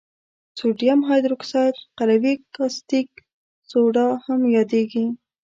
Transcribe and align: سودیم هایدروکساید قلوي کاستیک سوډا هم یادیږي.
سودیم 0.57 0.99
هایدروکساید 1.07 1.75
قلوي 1.97 2.33
کاستیک 2.55 3.09
سوډا 3.69 4.07
هم 4.25 4.39
یادیږي. 4.55 5.05